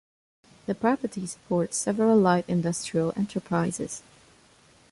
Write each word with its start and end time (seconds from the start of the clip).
The 0.65 0.73
property 0.73 1.27
supports 1.27 1.77
several 1.77 2.17
light 2.17 2.45
industrial 2.47 3.13
enterprises. 3.15 4.01